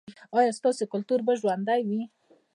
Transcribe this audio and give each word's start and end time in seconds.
ایا 0.37 0.51
ستاسو 0.59 0.83
کلتور 0.93 1.19
به 1.25 1.33
ژوندی 1.41 1.81
وي؟ 1.87 2.01